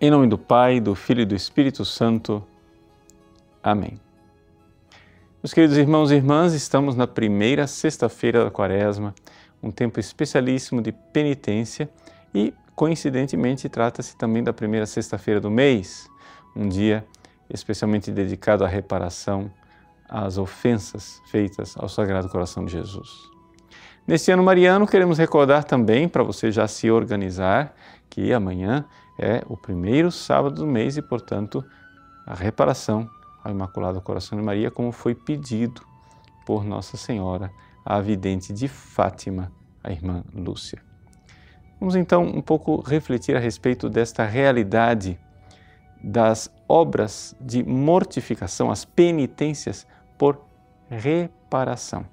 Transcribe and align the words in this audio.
Em 0.00 0.12
nome 0.12 0.28
do 0.28 0.38
Pai, 0.38 0.78
do 0.78 0.94
Filho 0.94 1.22
e 1.22 1.24
do 1.24 1.34
Espírito 1.34 1.84
Santo. 1.84 2.46
Amém. 3.60 3.98
Meus 5.42 5.52
queridos 5.52 5.76
irmãos 5.76 6.12
e 6.12 6.14
irmãs, 6.14 6.52
estamos 6.52 6.94
na 6.94 7.04
primeira 7.04 7.66
sexta-feira 7.66 8.44
da 8.44 8.50
Quaresma, 8.50 9.12
um 9.60 9.72
tempo 9.72 9.98
especialíssimo 9.98 10.80
de 10.80 10.92
penitência 10.92 11.90
e, 12.32 12.54
coincidentemente, 12.76 13.68
trata-se 13.68 14.16
também 14.16 14.44
da 14.44 14.52
primeira 14.52 14.86
sexta-feira 14.86 15.40
do 15.40 15.50
mês, 15.50 16.08
um 16.54 16.68
dia 16.68 17.04
especialmente 17.50 18.12
dedicado 18.12 18.64
à 18.64 18.68
reparação 18.68 19.50
às 20.08 20.38
ofensas 20.38 21.20
feitas 21.26 21.74
ao 21.76 21.88
Sagrado 21.88 22.28
Coração 22.28 22.64
de 22.64 22.70
Jesus. 22.70 23.28
Neste 24.06 24.30
ano 24.30 24.44
mariano, 24.44 24.86
queremos 24.86 25.18
recordar 25.18 25.64
também, 25.64 26.08
para 26.08 26.22
você 26.22 26.52
já 26.52 26.68
se 26.68 26.88
organizar, 26.88 27.74
que 28.08 28.32
amanhã 28.32 28.84
é 29.18 29.42
o 29.48 29.56
primeiro 29.56 30.12
sábado 30.12 30.54
do 30.54 30.66
mês 30.66 30.96
e, 30.96 31.02
portanto, 31.02 31.64
a 32.24 32.34
reparação 32.34 33.10
ao 33.42 33.50
Imaculado 33.50 34.00
Coração 34.00 34.38
de 34.38 34.44
Maria, 34.44 34.70
como 34.70 34.92
foi 34.92 35.14
pedido 35.14 35.82
por 36.46 36.64
Nossa 36.64 36.96
Senhora, 36.96 37.50
a 37.84 38.00
vidente 38.00 38.52
de 38.52 38.68
Fátima, 38.68 39.50
a 39.82 39.90
irmã 39.90 40.22
Lúcia. 40.32 40.82
Vamos 41.80 41.96
então 41.96 42.22
um 42.22 42.40
pouco 42.40 42.80
refletir 42.80 43.36
a 43.36 43.40
respeito 43.40 43.88
desta 43.88 44.24
realidade 44.24 45.18
das 46.02 46.50
obras 46.68 47.34
de 47.40 47.62
mortificação, 47.62 48.70
as 48.70 48.84
penitências 48.84 49.86
por 50.16 50.40
reparação, 50.88 52.06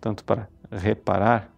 tanto 0.00 0.24
para 0.24 0.48
reparar 0.70 1.48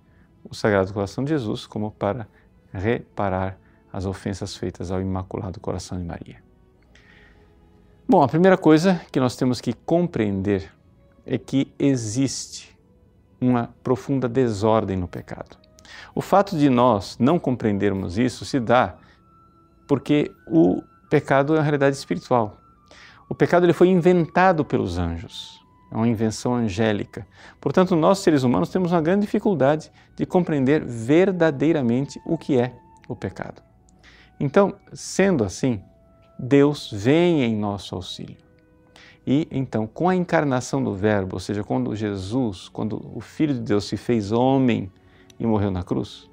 o 0.43 0.55
Sagrado 0.55 0.93
Coração 0.93 1.25
de 1.25 1.31
Jesus, 1.31 1.67
como 1.67 1.91
para 1.91 2.29
reparar 2.73 3.59
as 3.95 4.05
ofensas 4.05 4.57
feitas 4.57 4.91
ao 4.91 5.01
Imaculado 5.01 5.61
Coração 5.61 5.97
de 5.97 6.05
Maria. 6.05 6.43
Bom, 8.09 8.23
a 8.23 8.29
primeira 8.29 8.59
coisa 8.59 9.01
que 9.13 9.21
nós 9.21 9.37
temos 9.37 9.61
que 9.61 9.73
compreender 9.73 10.69
é 11.25 11.39
que 11.39 11.73
existe 11.79 12.77
uma 13.41 13.73
profunda 13.85 14.29
desordem 14.29 14.97
no 14.97 15.07
pecado. 15.07 15.57
O 16.13 16.21
fato 16.21 16.59
de 16.59 16.69
nós 16.69 17.17
não 17.21 17.39
compreendermos 17.39 18.19
isso 18.19 18.45
se 18.45 18.59
dá 18.59 18.97
porque 19.87 20.31
o 20.49 20.83
pecado 21.09 21.55
é 21.55 21.59
uma 21.59 21.63
realidade 21.63 21.97
espiritual. 21.97 22.59
O 23.29 23.35
pecado 23.35 23.65
ele 23.65 23.73
foi 23.73 23.89
inventado 23.89 24.65
pelos 24.65 24.99
anjos 24.99 25.65
é 25.95 25.97
uma 25.97 26.09
invenção 26.09 26.57
angélica. 26.57 27.25
Portanto, 27.61 27.95
nós 27.95 28.19
seres 28.19 28.43
humanos 28.43 28.69
temos 28.69 28.91
uma 28.91 29.01
grande 29.01 29.27
dificuldade 29.27 29.93
de 30.17 30.27
compreender 30.27 30.85
verdadeiramente 30.85 32.21
o 32.27 32.37
que 32.37 32.59
é 32.59 32.75
o 33.07 33.15
pecado. 33.15 33.63
Então, 34.39 34.75
sendo 34.93 35.45
assim, 35.45 35.83
Deus 36.39 36.91
vem 36.93 37.43
em 37.43 37.57
nosso 37.57 37.95
auxílio. 37.95 38.37
E 39.27 39.49
então, 39.51 39.87
com 39.87 40.09
a 40.09 40.15
encarnação 40.15 40.83
do 40.83 40.95
Verbo, 40.95 41.37
ou 41.37 41.41
seja, 41.41 41.65
quando 41.65 41.95
Jesus, 41.97 42.69
quando 42.69 43.01
o 43.15 43.21
Filho 43.21 43.55
de 43.55 43.61
Deus 43.61 43.85
se 43.85 43.97
fez 43.97 44.33
homem 44.33 44.91
e 45.39 45.47
morreu 45.47 45.71
na 45.71 45.83
cruz, 45.83 46.31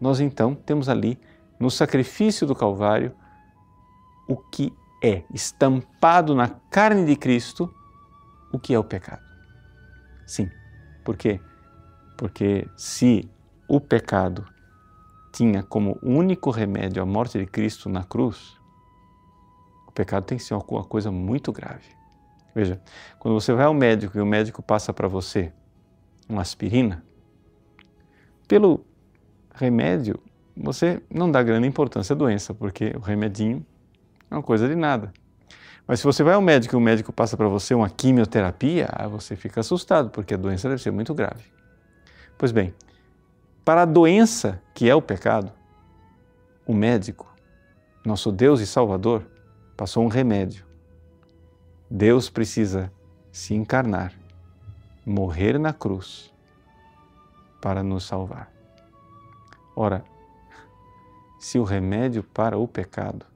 nós 0.00 0.20
então 0.20 0.54
temos 0.54 0.88
ali, 0.88 1.18
no 1.58 1.70
sacrifício 1.70 2.46
do 2.46 2.54
Calvário, 2.54 3.12
o 4.28 4.36
que 4.36 4.72
é 5.02 5.22
estampado 5.34 6.34
na 6.34 6.48
carne 6.48 7.04
de 7.04 7.16
Cristo 7.16 7.72
o 8.52 8.58
que 8.58 8.74
é 8.74 8.78
o 8.78 8.84
pecado. 8.84 9.22
Sim, 10.26 10.50
por 11.04 11.16
quê? 11.16 11.40
Porque 12.16 12.68
se 12.76 13.28
o 13.68 13.80
pecado 13.80 14.46
tinha 15.38 15.62
como 15.62 15.96
único 16.02 16.50
remédio 16.50 17.00
a 17.00 17.06
morte 17.06 17.38
de 17.38 17.46
Cristo 17.46 17.88
na 17.88 18.02
cruz, 18.02 18.58
o 19.86 19.92
pecado 19.92 20.24
tem 20.24 20.36
que 20.36 20.42
ser 20.42 20.54
uma 20.54 20.84
coisa 20.84 21.12
muito 21.12 21.52
grave. 21.52 21.84
Veja, 22.52 22.80
quando 23.20 23.40
você 23.40 23.52
vai 23.52 23.64
ao 23.64 23.72
médico 23.72 24.18
e 24.18 24.20
o 24.20 24.26
médico 24.26 24.60
passa 24.60 24.92
para 24.92 25.06
você 25.06 25.52
uma 26.28 26.42
aspirina, 26.42 27.04
pelo 28.48 28.84
remédio 29.54 30.18
você 30.56 31.00
não 31.08 31.30
dá 31.30 31.40
grande 31.40 31.68
importância 31.68 32.14
à 32.14 32.16
doença, 32.16 32.52
porque 32.52 32.92
o 32.96 32.98
remedinho 32.98 33.64
é 34.28 34.34
uma 34.34 34.42
coisa 34.42 34.68
de 34.68 34.74
nada. 34.74 35.12
Mas 35.86 36.00
se 36.00 36.04
você 36.04 36.24
vai 36.24 36.34
ao 36.34 36.42
médico 36.42 36.74
e 36.74 36.76
o 36.76 36.80
médico 36.80 37.12
passa 37.12 37.36
para 37.36 37.46
você 37.46 37.74
uma 37.74 37.88
quimioterapia, 37.88 38.88
você 39.08 39.36
fica 39.36 39.60
assustado, 39.60 40.10
porque 40.10 40.34
a 40.34 40.36
doença 40.36 40.68
deve 40.68 40.82
ser 40.82 40.90
muito 40.90 41.14
grave. 41.14 41.44
Pois 42.36 42.50
bem, 42.50 42.74
para 43.68 43.82
a 43.82 43.84
doença 43.84 44.62
que 44.72 44.88
é 44.88 44.94
o 44.94 45.02
pecado, 45.02 45.52
o 46.66 46.72
médico, 46.72 47.30
nosso 48.02 48.32
Deus 48.32 48.60
e 48.60 48.66
Salvador, 48.66 49.30
passou 49.76 50.02
um 50.02 50.08
remédio. 50.08 50.64
Deus 51.90 52.30
precisa 52.30 52.90
se 53.30 53.52
encarnar, 53.52 54.14
morrer 55.04 55.58
na 55.58 55.74
cruz 55.74 56.32
para 57.60 57.82
nos 57.82 58.04
salvar. 58.04 58.50
Ora, 59.76 60.02
se 61.38 61.58
o 61.58 61.62
remédio 61.62 62.22
para 62.22 62.56
o 62.56 62.66
pecado 62.66 63.26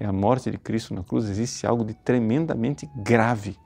é 0.00 0.04
a 0.04 0.12
morte 0.12 0.50
de 0.50 0.58
Cristo 0.58 0.94
na 0.94 1.04
cruz, 1.04 1.28
existe 1.28 1.64
algo 1.64 1.84
de 1.84 1.94
tremendamente 1.94 2.90
grave 2.96 3.56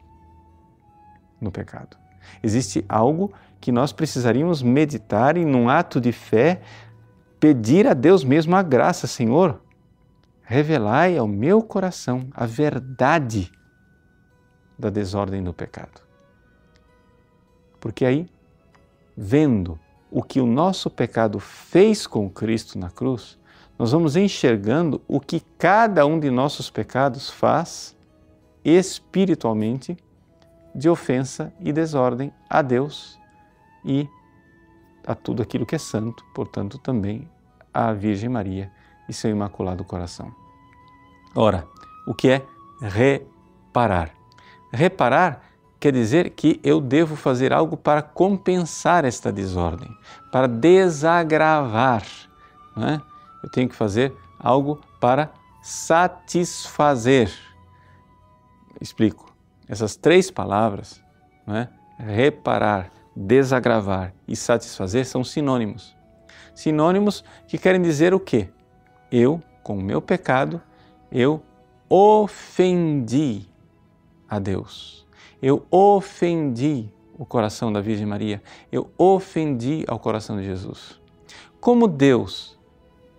no 1.41 1.51
pecado. 1.51 1.97
Existe 2.43 2.85
algo 2.87 3.33
que 3.60 3.71
nós 3.71 3.93
precisaríamos 3.93 4.62
meditar 4.62 5.37
e, 5.37 5.44
num 5.44 5.69
ato 5.69 6.00
de 6.00 6.12
fé, 6.12 6.62
pedir 7.38 7.87
a 7.87 7.94
Deus 7.94 8.25
mesmo 8.25 8.56
a 8.56 8.62
graça, 8.62 9.06
Senhor, 9.06 9.60
revelai 10.43 11.16
ao 11.16 11.28
meu 11.28 11.62
coração 11.62 12.28
a 12.32 12.47
verdade 12.47 13.53
da 14.78 14.88
desordem 14.88 15.43
do 15.43 15.53
pecado. 15.53 16.00
Porque 17.78 18.04
aí, 18.04 18.26
vendo 19.16 19.78
o 20.10 20.22
que 20.22 20.41
o 20.41 20.47
nosso 20.47 20.91
pecado 20.91 21.38
fez 21.38 22.06
com 22.06 22.28
Cristo 22.28 22.78
na 22.78 22.91
cruz, 22.91 23.38
nós 23.78 23.92
vamos 23.92 24.16
enxergando 24.16 25.00
o 25.06 25.21
que 25.21 25.41
cada 25.59 26.04
um 26.04 26.19
de 26.19 26.31
nossos 26.31 26.71
pecados 26.71 27.31
faz 27.31 27.97
espiritualmente 28.65 29.97
de 30.75 30.88
ofensa 30.88 31.53
e 31.60 31.72
desordem 31.72 32.32
a 32.48 32.60
Deus 32.60 33.20
e 33.85 34.09
a 35.07 35.15
tudo 35.15 35.43
aquilo 35.43 35.67
que 35.67 35.75
é 35.75 35.79
santo, 35.79 36.25
portanto, 36.35 36.79
também 36.79 37.29
à 37.73 37.93
Virgem 37.93 38.29
Maria 38.29 38.71
e 39.09 39.13
seu 39.13 39.31
Imaculado 39.31 39.85
Coração. 39.85 40.35
Ora, 41.35 41.67
o 42.07 42.15
que 42.15 42.29
é 42.29 42.47
reparar? 42.81 44.11
Reparar 44.73 45.43
quer 45.79 45.93
dizer 45.93 46.31
que 46.31 46.61
eu 46.63 46.81
devo 46.81 47.17
fazer 47.17 47.53
algo 47.53 47.77
para 47.77 48.03
compensar 48.03 49.05
esta 49.05 49.33
desordem, 49.33 49.91
para 50.31 50.47
desagravar. 50.47 52.05
Não 52.77 52.87
é? 52.87 53.03
eu 53.43 53.51
tenho 53.51 53.69
que 53.69 53.75
fazer 53.75 54.15
algo 54.39 54.81
para 55.01 55.33
satisfazer. 55.63 57.33
Explico. 58.81 59.31
Essas 59.69 59.97
três 59.97 60.31
palavras, 60.31 61.01
é? 61.47 61.69
reparar, 61.99 62.91
desagravar 63.15 64.15
e 64.26 64.37
satisfazer, 64.37 65.06
são 65.06 65.25
sinônimos. 65.25 65.97
Sinônimos 66.54 67.25
que 67.47 67.59
querem 67.59 67.81
dizer 67.81 68.15
o 68.15 68.21
quê? 68.21 68.48
Eu, 69.10 69.43
com 69.62 69.78
o 69.78 69.82
meu 69.82 70.00
pecado, 70.00 70.60
eu 71.10 71.43
ofendi 71.88 73.47
a 74.28 74.38
Deus. 74.38 75.06
Eu 75.43 75.66
ofendi 75.71 76.88
o 77.19 77.26
coração 77.26 77.72
da 77.72 77.81
Virgem 77.81 78.06
Maria. 78.06 78.43
Eu 78.71 78.91
ofendi 78.97 79.84
ao 79.88 79.98
coração 79.98 80.37
de 80.37 80.44
Jesus. 80.44 81.00
Como 81.60 81.88
Deus 81.88 82.59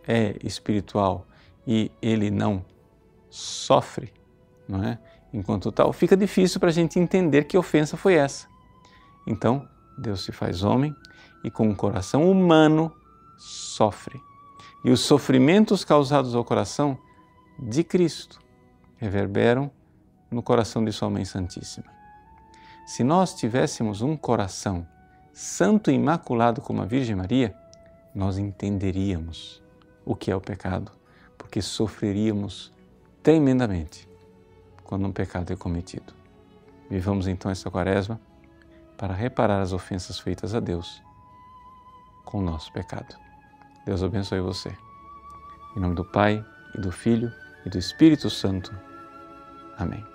é 0.07 0.35
espiritual 0.43 1.27
e 1.67 1.91
ele 2.01 2.31
não 2.31 2.65
sofre, 3.29 4.11
não 4.67 4.83
é? 4.83 4.97
Enquanto 5.33 5.71
tal, 5.71 5.93
fica 5.93 6.17
difícil 6.17 6.59
para 6.59 6.69
a 6.69 6.73
gente 6.73 6.99
entender 6.99 7.45
que 7.45 7.57
ofensa 7.57 7.95
foi 7.95 8.15
essa. 8.15 8.47
Então, 9.25 9.67
Deus 9.97 10.21
se 10.23 10.31
faz 10.31 10.63
homem 10.63 10.95
e 11.43 11.51
com 11.51 11.67
um 11.67 11.75
coração 11.75 12.29
humano 12.29 12.91
sofre. 13.37 14.19
E 14.83 14.89
os 14.89 15.01
sofrimentos 15.01 15.83
causados 15.83 16.35
ao 16.35 16.43
coração 16.43 16.97
de 17.59 17.83
Cristo 17.83 18.39
reverberam 18.97 19.71
no 20.29 20.41
coração 20.41 20.83
de 20.83 20.91
Sua 20.91 21.09
Mãe 21.09 21.25
Santíssima. 21.25 21.85
Se 22.85 23.03
nós 23.03 23.33
tivéssemos 23.33 24.01
um 24.01 24.17
coração 24.17 24.87
santo 25.33 25.91
e 25.91 25.93
imaculado 25.93 26.61
como 26.61 26.81
a 26.81 26.85
Virgem 26.85 27.15
Maria, 27.15 27.55
nós 28.13 28.37
entenderíamos 28.37 29.61
o 30.05 30.15
que 30.15 30.31
é 30.31 30.35
o 30.35 30.41
pecado, 30.41 30.91
porque 31.37 31.61
sofreríamos 31.61 32.71
tremendamente 33.23 34.09
quando 34.83 35.07
um 35.07 35.11
pecado 35.11 35.53
é 35.53 35.55
cometido. 35.55 36.13
Vivamos 36.89 37.27
então 37.27 37.49
esta 37.49 37.71
quaresma 37.71 38.19
para 39.01 39.15
reparar 39.15 39.61
as 39.61 39.73
ofensas 39.73 40.19
feitas 40.19 40.53
a 40.53 40.59
Deus 40.59 41.01
com 42.23 42.37
o 42.37 42.41
nosso 42.41 42.71
pecado. 42.71 43.15
Deus 43.83 44.03
abençoe 44.03 44.39
você. 44.41 44.77
Em 45.75 45.79
nome 45.79 45.95
do 45.95 46.05
Pai, 46.05 46.45
e 46.75 46.79
do 46.79 46.91
Filho, 46.91 47.33
e 47.65 47.69
do 47.69 47.79
Espírito 47.79 48.29
Santo. 48.29 48.71
Amém. 49.75 50.05